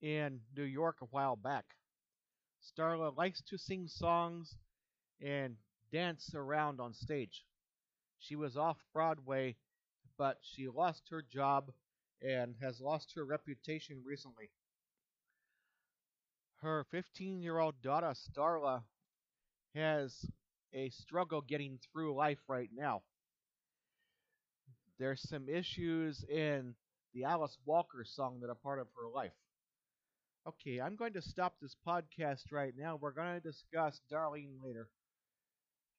in 0.00 0.40
New 0.56 0.64
York 0.64 0.98
a 1.02 1.06
while 1.06 1.36
back. 1.36 1.64
Starla 2.62 3.16
likes 3.16 3.42
to 3.42 3.58
sing 3.58 3.88
songs 3.88 4.56
and 5.20 5.56
dance 5.92 6.34
around 6.34 6.80
on 6.80 6.94
stage. 6.94 7.44
She 8.18 8.36
was 8.36 8.56
off 8.56 8.84
Broadway, 8.94 9.56
but 10.18 10.38
she 10.42 10.68
lost 10.68 11.08
her 11.10 11.22
job 11.22 11.72
and 12.22 12.56
has 12.60 12.80
lost 12.80 13.14
her 13.14 13.24
reputation 13.26 14.02
recently. 14.04 14.50
her 16.62 16.84
15 16.84 17.42
year 17.42 17.58
old 17.58 17.82
daughter, 17.82 18.14
Starla, 18.14 18.84
has 19.74 20.26
a 20.72 20.90
struggle 20.90 21.42
getting 21.42 21.78
through 21.92 22.14
life 22.14 22.40
right 22.48 22.70
now. 22.74 23.02
There's 24.98 25.20
some 25.28 25.50
issues 25.50 26.24
in 26.24 26.74
the 27.12 27.24
Alice 27.24 27.58
Walker 27.66 28.04
song 28.04 28.40
that 28.40 28.48
are 28.48 28.54
part 28.54 28.78
of 28.78 28.88
her 28.94 29.06
life. 29.08 29.34
Okay, 30.46 30.80
I'm 30.80 30.94
going 30.96 31.12
to 31.14 31.22
stop 31.22 31.56
this 31.60 31.76
podcast 31.86 32.52
right 32.52 32.74
now. 32.76 32.96
We're 32.96 33.10
going 33.12 33.34
to 33.34 33.40
discuss 33.40 34.00
Darlene 34.10 34.62
later. 34.62 34.88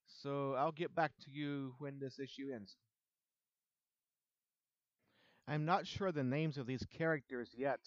So 0.08 0.54
I'll 0.54 0.72
get 0.72 0.96
back 0.96 1.12
to 1.26 1.32
you 1.32 1.76
when 1.80 2.00
this 2.00 2.20
issue 2.20 2.52
ends. 2.54 2.76
I'm 5.48 5.66
not 5.66 5.86
sure 5.86 6.12
the 6.12 6.24
names 6.24 6.58
of 6.58 6.66
these 6.66 6.86
characters 6.98 7.50
yet. 7.58 7.80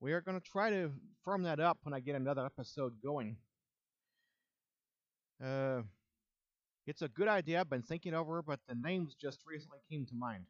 We 0.00 0.12
are 0.12 0.20
going 0.20 0.40
to 0.40 0.46
try 0.46 0.70
to 0.70 0.90
firm 1.24 1.42
that 1.42 1.60
up 1.60 1.78
when 1.82 1.92
I 1.92 2.00
get 2.00 2.16
another 2.16 2.44
episode 2.44 2.94
going. 3.02 3.36
Uh, 5.42 5.82
it's 6.86 7.02
a 7.02 7.08
good 7.08 7.28
idea. 7.28 7.60
I've 7.60 7.68
been 7.68 7.82
thinking 7.82 8.14
over, 8.14 8.42
but 8.42 8.60
the 8.68 8.74
names 8.74 9.14
just 9.14 9.40
recently 9.46 9.78
came 9.90 10.06
to 10.06 10.14
mind. 10.14 10.44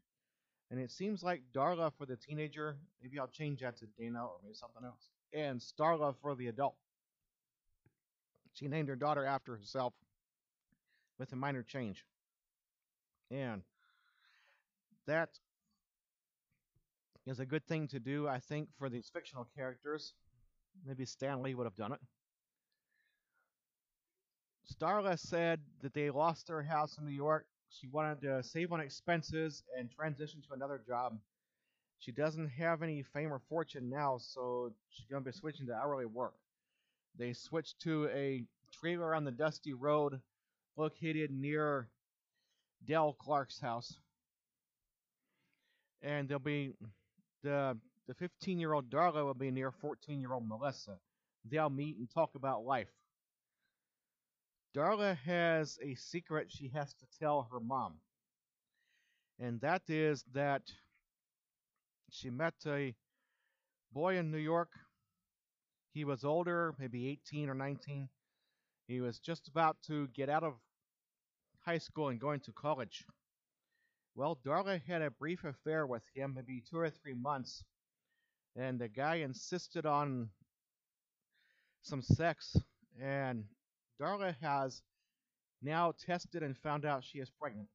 And 0.71 0.81
it 0.81 0.91
seems 0.91 1.23
like 1.23 1.43
Darla 1.55 1.93
for 1.97 2.07
the 2.07 2.17
teenager, 2.17 2.77
maybe 3.03 3.19
I'll 3.19 3.29
change 3.29 3.61
that 3.61 3.77
to 3.79 3.87
Dana 3.99 4.25
or 4.25 4.37
maybe 4.43 4.55
something 4.55 4.85
else. 4.85 5.11
And 5.33 5.61
Starla 5.61 6.15
for 6.21 6.35
the 6.35 6.49
adult. 6.49 6.77
She 8.53 8.69
named 8.69 8.89
her 8.89 8.97
daughter 8.97 9.25
after 9.25 9.57
herself 9.57 9.93
with 11.19 11.33
a 11.33 11.37
minor 11.37 11.63
change. 11.63 12.05
And 13.31 13.63
that 15.07 15.31
is 17.27 17.41
a 17.41 17.47
good 17.47 17.67
thing 17.67 17.89
to 17.89 17.99
do, 17.99 18.29
I 18.29 18.39
think, 18.39 18.69
for 18.79 18.89
these 18.89 19.11
fictional 19.13 19.47
characters. 19.57 20.15
Maybe 20.87 21.05
Stan 21.05 21.43
Lee 21.43 21.55
would 21.55 21.65
have 21.65 21.77
done 21.77 21.93
it. 21.93 22.01
Starla 24.73 25.19
said 25.19 25.61
that 25.83 25.95
they 25.95 26.11
lost 26.11 26.49
their 26.49 26.63
house 26.63 26.99
in 26.99 27.05
New 27.05 27.13
York 27.13 27.47
she 27.71 27.89
wanted 27.89 28.21
to 28.23 28.43
save 28.43 28.73
on 28.73 28.81
expenses 28.81 29.63
and 29.79 29.91
transition 29.91 30.41
to 30.43 30.55
another 30.55 30.81
job. 30.87 31.19
She 31.99 32.13
doesn't 32.13 32.49
have 32.49 32.83
any 32.83 33.03
fame 33.03 33.33
or 33.33 33.41
fortune 33.49 33.89
now, 33.91 34.19
so 34.19 34.73
she's 34.91 35.07
going 35.07 35.23
to 35.23 35.31
be 35.31 35.37
switching 35.37 35.67
to 35.67 35.75
hourly 35.75 36.07
work. 36.07 36.35
They 37.19 37.33
switched 37.33 37.81
to 37.81 38.09
a 38.09 38.45
trailer 38.71 39.15
on 39.15 39.25
the 39.25 39.31
dusty 39.31 39.73
road 39.73 40.21
located 40.77 41.31
near 41.31 41.89
Dell 42.87 43.15
Clark's 43.19 43.61
house. 43.61 43.99
And 46.03 46.29
they'll 46.29 46.39
be 46.39 46.73
the 47.43 47.77
the 48.07 48.15
15 48.15 48.59
year 48.59 48.73
old 48.73 48.89
Darla 48.89 49.25
will 49.25 49.35
be 49.35 49.51
near 49.51 49.71
14 49.73 50.21
year 50.21 50.33
old 50.33 50.47
Melissa. 50.47 50.99
They'll 51.45 51.71
meet 51.71 51.97
and 51.97 52.09
talk 52.11 52.35
about 52.35 52.65
life. 52.65 52.89
Darla 54.77 55.17
has 55.19 55.79
a 55.83 55.95
secret 55.95 56.51
she 56.51 56.69
has 56.69 56.93
to 56.95 57.07
tell 57.19 57.49
her 57.51 57.61
mom. 57.61 57.95
And 59.39 59.61
that 59.61 59.83
is 59.89 60.25
that 60.35 60.63
she 62.11 62.31
met 62.31 62.55
a 62.67 62.95
boy 63.93 64.19
in 64.19 64.31
New 64.31 64.39
York. 64.39 64.71
He 65.93 66.05
was 66.05 66.25
older, 66.25 66.75
maybe 66.79 67.09
18 67.09 67.49
or 67.49 67.55
19. 67.55 68.09
He 68.87 69.01
was 69.01 69.19
just 69.19 69.49
about 69.49 69.77
to 69.87 70.09
get 70.09 70.29
out 70.29 70.45
of 70.45 70.55
high 71.67 71.79
school 71.79 72.09
and 72.09 72.21
going 72.21 72.41
to 72.41 72.53
college. 72.53 73.05
Well, 74.15 74.39
Darla 74.47 74.81
had 74.87 75.03
a 75.03 75.11
brief 75.11 75.45
affair 75.45 75.87
with 75.87 76.03
him, 76.15 76.35
maybe 76.37 76.63
two 76.71 76.79
or 76.79 76.89
three 76.89 77.13
months, 77.13 77.65
and 78.55 78.79
the 78.79 78.89
guy 78.89 79.17
insisted 79.17 79.85
on 79.85 80.31
some 81.83 82.03
sex, 82.03 82.57
and 83.03 83.45
Darla 84.01 84.35
has 84.41 84.81
now 85.61 85.93
tested 86.07 86.43
and 86.43 86.57
found 86.57 86.85
out 86.85 87.05
she 87.05 87.19
is 87.19 87.31
pregnant. 87.31 87.69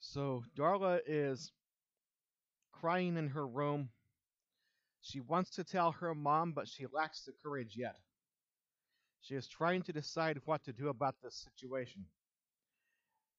So 0.00 0.44
Darla 0.56 1.00
is 1.06 1.50
crying 2.72 3.16
in 3.16 3.28
her 3.28 3.46
room. 3.46 3.88
She 5.02 5.20
wants 5.20 5.50
to 5.56 5.64
tell 5.64 5.92
her 5.92 6.14
mom, 6.14 6.52
but 6.52 6.68
she 6.68 6.86
lacks 6.92 7.24
the 7.24 7.32
courage 7.42 7.74
yet. 7.76 7.96
She 9.20 9.34
is 9.34 9.48
trying 9.48 9.82
to 9.82 9.92
decide 9.92 10.40
what 10.44 10.64
to 10.64 10.72
do 10.72 10.88
about 10.88 11.16
this 11.22 11.46
situation. 11.52 12.04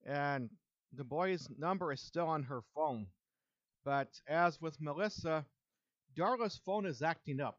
And 0.06 0.50
the 0.94 1.04
boy's 1.04 1.48
number 1.58 1.92
is 1.92 2.02
still 2.02 2.28
on 2.28 2.44
her 2.44 2.62
phone. 2.76 3.08
But 3.86 4.10
as 4.28 4.60
with 4.62 4.82
Melissa, 4.82 5.46
Darla's 6.18 6.60
phone 6.66 6.86
is 6.86 7.02
acting 7.02 7.40
up. 7.40 7.58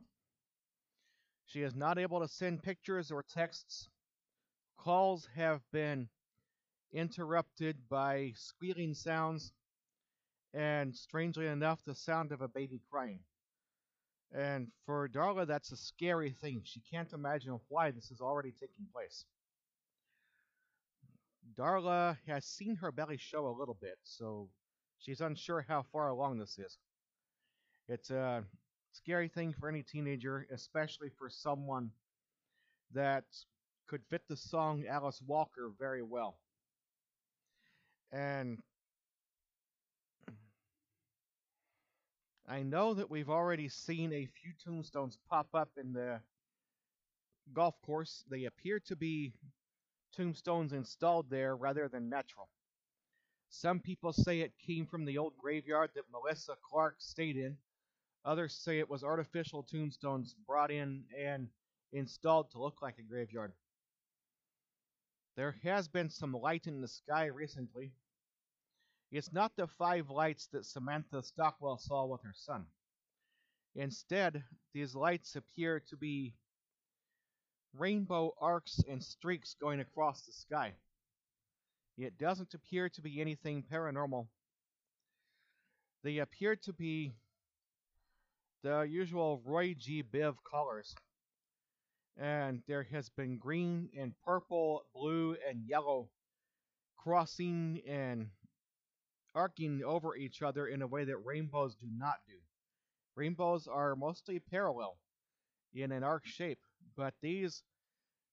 She 1.47 1.63
is 1.63 1.75
not 1.75 1.99
able 1.99 2.21
to 2.21 2.29
send 2.29 2.63
pictures 2.63 3.11
or 3.11 3.23
texts 3.23 3.89
calls 4.81 5.29
have 5.35 5.61
been 5.73 6.09
interrupted 6.93 7.77
by 7.89 8.33
squealing 8.35 8.95
sounds 8.95 9.53
and, 10.55 10.97
strangely 10.97 11.47
enough, 11.47 11.79
the 11.87 11.95
sound 11.95 12.33
of 12.33 12.41
a 12.41 12.49
baby 12.49 12.81
crying. 12.91 13.21
And 14.33 14.69
for 14.87 15.09
Darla, 15.09 15.47
that's 15.47 15.73
a 15.73 15.77
scary 15.77 16.31
thing. 16.41 16.63
She 16.65 16.81
can't 16.91 17.13
imagine 17.13 17.61
why 17.69 17.91
this 17.91 18.11
is 18.11 18.21
already 18.21 18.53
taking 18.53 18.87
place. 18.93 19.25
Darla 21.61 22.17
has 22.27 22.47
seen 22.47 22.75
her 22.77 22.91
belly 22.91 23.19
show 23.19 23.47
a 23.47 23.59
little 23.59 23.77
bit, 23.83 23.99
so 24.03 24.49
she's 24.99 25.21
unsure 25.21 25.63
how 25.69 25.85
far 25.93 26.09
along 26.09 26.39
this 26.39 26.59
is. 26.59 26.79
It's 27.87 28.11
a 28.11 28.45
scary 28.93 29.29
thing 29.29 29.53
for 29.53 29.69
any 29.69 29.83
teenager, 29.83 30.47
especially 30.51 31.11
for 31.19 31.29
someone 31.29 31.91
that 32.95 33.25
could 33.89 34.01
fit 34.09 34.23
the 34.27 34.39
song 34.39 34.85
Alice 34.89 35.21
Walker 35.27 35.71
very 35.79 36.03
well. 36.03 36.39
And 38.11 38.59
I 42.49 42.63
know 42.63 42.95
that 42.95 43.11
we've 43.11 43.29
already 43.29 43.69
seen 43.69 44.15
a 44.15 44.25
few 44.25 44.53
tombstones 44.65 45.19
pop 45.29 45.49
up 45.53 45.73
in 45.77 45.93
the 45.93 46.21
golf 47.53 47.75
course. 47.83 48.25
They 48.31 48.47
appear 48.47 48.81
to 48.87 48.97
be 48.97 49.35
tombstones 50.13 50.73
installed 50.73 51.31
there 51.31 51.57
rather 51.57 51.89
than 51.89 52.09
natural. 52.09 52.49
Some 53.49 53.81
people 53.81 54.13
say 54.13 54.41
it 54.41 54.53
came 54.59 54.87
from 54.87 55.05
the 55.05 55.19
old 55.19 55.37
graveyard 55.37 55.91
that 55.95 56.11
Melissa 56.13 56.57
Clark 56.63 56.97
stayed 56.99 57.37
in. 57.37 57.57
Others 58.25 58.55
say 58.55 58.79
it 58.79 58.89
was 58.89 59.03
artificial 59.03 59.63
tombstones 59.63 60.35
brought 60.47 60.71
in 60.71 61.05
and 61.19 61.49
installed 61.93 62.51
to 62.51 62.61
look 62.61 62.83
like 62.83 62.99
a 62.99 63.03
graveyard. 63.03 63.53
There 65.37 65.57
has 65.63 65.89
been 65.89 66.11
some 66.11 66.33
light 66.33 66.67
in 66.67 66.81
the 66.81 66.89
sky 66.89 67.27
recently. 67.27 67.93
It's 69.11 69.33
not 69.33 69.57
the 69.57 69.67
five 69.67 70.11
lights 70.11 70.47
that 70.49 70.67
Samantha 70.67 71.23
Stockwell 71.23 71.79
saw 71.79 72.05
with 72.07 72.23
her 72.23 72.35
son. 72.35 72.67
Instead, 73.75 74.45
these 74.73 74.95
lights 74.95 75.37
appear 75.37 75.81
to 75.81 75.97
be 75.97 76.35
rainbow 77.77 78.35
arcs 78.41 78.83
and 78.89 79.03
streaks 79.03 79.57
going 79.61 79.81
across 79.81 80.23
the 80.23 80.33
sky. 80.33 80.75
It 81.99 82.19
doesn't 82.19 82.55
appear 82.55 82.89
to 82.91 83.03
be 83.03 83.21
anything 83.21 83.65
paranormal. 83.71 84.27
They 86.03 86.19
appear 86.19 86.57
to 86.57 86.73
be 86.73 87.13
the 88.63 88.83
usual 88.83 89.43
Roy 89.45 89.75
G. 89.75 90.03
Biv 90.03 90.37
colors 90.51 90.95
and 92.21 92.63
there 92.69 92.87
has 92.93 93.09
been 93.09 93.39
green 93.39 93.89
and 93.99 94.13
purple, 94.25 94.85
blue 94.95 95.37
and 95.49 95.65
yellow 95.67 96.09
crossing 96.97 97.81
and 97.89 98.29
arcing 99.35 99.83
over 99.85 100.17
each 100.17 100.43
other 100.43 100.67
in 100.67 100.83
a 100.83 100.87
way 100.87 101.05
that 101.05 101.17
rainbows 101.25 101.75
do 101.77 101.87
not 101.97 102.17
do. 102.27 102.35
Rainbows 103.17 103.67
are 103.67 103.97
mostly 103.97 104.39
parallel 104.39 104.99
in 105.73 105.93
an 105.93 106.03
arc 106.03 106.27
shape, 106.27 106.61
but 107.01 107.15
these 107.23 107.63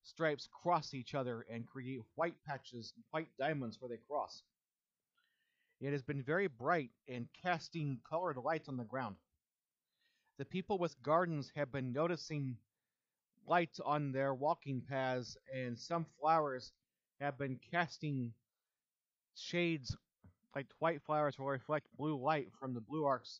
stripes 0.04 0.50
cross 0.62 0.94
each 0.94 1.16
other 1.16 1.46
and 1.50 1.66
create 1.66 2.02
white 2.16 2.36
patches, 2.46 2.94
white 3.12 3.30
diamonds 3.40 3.78
where 3.80 3.88
they 3.88 4.04
cross. 4.10 4.44
It 5.80 5.94
has 5.94 6.02
been 6.02 6.22
very 6.22 6.48
bright 6.48 6.90
and 7.08 7.30
casting 7.42 8.02
colored 8.10 8.36
lights 8.36 8.68
on 8.68 8.76
the 8.76 8.84
ground. 8.84 9.16
The 10.38 10.44
people 10.44 10.80
with 10.80 11.02
gardens 11.02 11.50
have 11.56 11.72
been 11.72 11.94
noticing 11.94 12.58
lights 13.48 13.80
on 13.80 14.12
their 14.12 14.34
walking 14.34 14.82
paths, 14.82 15.38
and 15.56 15.80
some 15.80 16.06
flowers 16.20 16.74
have 17.22 17.38
been 17.38 17.62
casting 17.72 18.34
shades 19.34 19.96
like 20.54 20.68
white 20.80 21.02
flowers 21.04 21.40
will 21.40 21.48
reflect 21.48 21.88
blue 21.98 22.22
light 22.22 22.50
from 22.60 22.74
the 22.74 22.82
blue 22.82 23.06
arcs, 23.06 23.40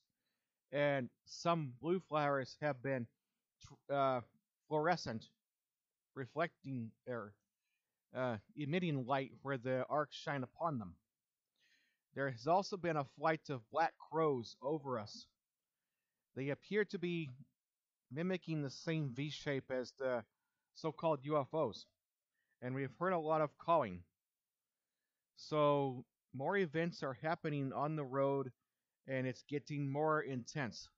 and 0.72 1.10
some 1.26 1.74
blue 1.82 2.00
flowers 2.08 2.56
have 2.62 2.82
been 2.82 3.06
uh, 3.92 4.22
fluorescent, 4.68 5.26
reflecting 6.16 6.92
or 7.08 7.34
uh, 8.16 8.38
emitting 8.56 9.06
light 9.06 9.32
where 9.42 9.58
the 9.58 9.86
arcs 9.90 10.16
shine 10.16 10.44
upon 10.44 10.80
them. 10.80 10.96
There 12.16 12.30
has 12.30 12.48
also 12.48 12.78
been 12.78 12.98
a 12.98 13.06
flight 13.18 13.50
of 13.50 13.62
black 13.72 13.94
crows 14.10 14.56
over 14.62 15.00
us. 15.00 15.28
They 16.36 16.50
appear 16.50 16.86
to 16.86 17.00
be 17.00 17.30
mimicking 18.12 18.62
the 18.62 18.70
same 18.70 19.12
V 19.14 19.30
shape 19.30 19.72
as 19.72 19.92
the 20.00 20.24
so 20.74 20.92
called 20.92 21.24
UFOs. 21.24 21.86
And 22.62 22.74
we've 22.74 22.94
heard 23.00 23.14
a 23.14 23.20
lot 23.20 23.42
of 23.42 23.56
calling. 23.58 24.02
So 25.36 26.06
more 26.34 26.58
events 26.58 27.04
are 27.04 27.18
happening 27.22 27.72
on 27.74 27.96
the 27.96 28.04
road 28.04 28.52
and 29.08 29.28
it's 29.28 29.44
getting 29.44 29.90
more 29.90 30.22
intense. 30.22 30.90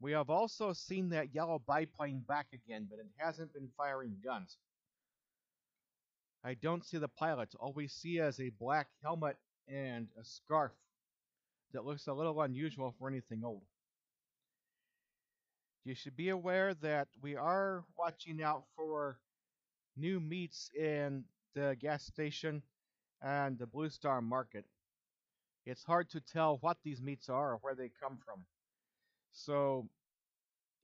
We 0.00 0.12
have 0.12 0.30
also 0.30 0.72
seen 0.72 1.10
that 1.10 1.34
yellow 1.34 1.60
biplane 1.66 2.24
back 2.26 2.46
again, 2.54 2.86
but 2.88 2.98
it 2.98 3.06
hasn't 3.18 3.52
been 3.52 3.68
firing 3.76 4.16
guns. 4.24 4.56
I 6.42 6.54
don't 6.54 6.84
see 6.84 6.96
the 6.96 7.08
pilot. 7.08 7.50
All 7.60 7.74
we 7.74 7.86
see 7.86 8.16
is 8.16 8.40
a 8.40 8.50
black 8.58 8.88
helmet 9.02 9.36
and 9.68 10.08
a 10.18 10.24
scarf 10.24 10.72
that 11.72 11.84
looks 11.84 12.06
a 12.06 12.14
little 12.14 12.40
unusual 12.40 12.94
for 12.98 13.08
anything 13.08 13.42
old. 13.44 13.62
You 15.84 15.94
should 15.94 16.16
be 16.16 16.30
aware 16.30 16.72
that 16.74 17.08
we 17.20 17.36
are 17.36 17.84
watching 17.98 18.42
out 18.42 18.64
for 18.76 19.18
new 19.96 20.18
meats 20.18 20.70
in 20.78 21.24
the 21.54 21.76
gas 21.78 22.04
station 22.04 22.62
and 23.22 23.58
the 23.58 23.66
Blue 23.66 23.90
Star 23.90 24.22
market. 24.22 24.64
It's 25.66 25.84
hard 25.84 26.08
to 26.10 26.20
tell 26.20 26.56
what 26.62 26.78
these 26.82 27.02
meats 27.02 27.28
are 27.28 27.52
or 27.52 27.58
where 27.58 27.74
they 27.74 27.90
come 28.02 28.18
from. 28.24 28.44
So 29.32 29.88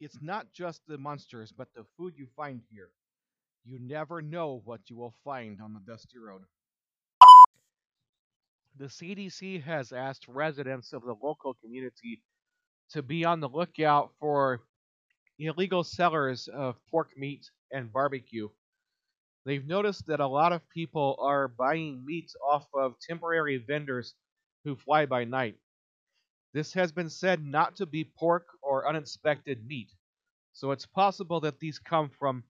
it's 0.01 0.19
not 0.23 0.53
just 0.53 0.83
the 0.87 0.99
monsters, 0.99 1.53
but 1.53 1.69
the 1.75 1.85
food 1.97 2.15
you 2.17 2.27
find 2.37 2.61
here. 2.71 2.91
You 3.65 3.79
never 3.81 4.23
know 4.23 4.63
what 4.65 4.89
you 4.89 4.97
will 4.97 5.15
find 5.25 5.61
on 5.61 5.73
the 5.75 5.81
dusty 5.81 6.19
road. 6.19 6.43
The 8.79 8.87
CDC 8.87 9.63
has 9.63 9.93
asked 9.93 10.29
residents 10.29 10.93
of 10.93 11.03
the 11.03 11.15
local 11.23 11.55
community 11.55 12.23
to 12.91 13.03
be 13.03 13.25
on 13.25 13.41
the 13.41 13.49
lookout 13.49 14.13
for 14.21 14.61
illegal 15.39 15.85
sellers 15.85 16.49
of 16.49 16.77
pork 16.91 17.11
meat 17.17 17.51
and 17.73 17.93
barbecue. 17.93 18.49
They've 19.45 19.67
noticed 19.67 20.07
that 20.07 20.21
a 20.21 20.27
lot 20.27 20.53
of 20.53 20.69
people 20.71 21.17
are 21.21 21.49
buying 21.49 22.05
meat 22.05 22.33
off 22.47 22.67
of 22.75 22.95
temporary 23.01 23.59
vendors 23.59 24.15
who 24.65 24.77
fly 24.77 25.07
by 25.07 25.25
night. 25.25 25.57
This 26.57 26.73
has 26.73 26.91
been 26.91 27.11
said 27.11 27.45
not 27.45 27.77
to 27.77 27.85
be 27.85 28.03
pork 28.03 28.47
or 28.63 28.89
uninspected 28.89 29.67
meat, 29.67 29.93
so 30.55 30.71
it's 30.71 30.87
possible 30.87 31.39
that 31.41 31.59
these 31.59 31.79
come 31.79 32.09
from 32.09 32.45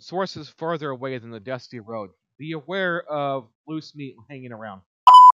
sources 0.00 0.48
further 0.48 0.90
away 0.90 1.16
than 1.18 1.30
the 1.30 1.38
dusty 1.38 1.78
road. 1.78 2.10
Be 2.38 2.50
aware 2.50 3.04
of 3.08 3.48
loose 3.68 3.94
meat 3.94 4.16
hanging 4.28 4.50
around. 4.50 4.82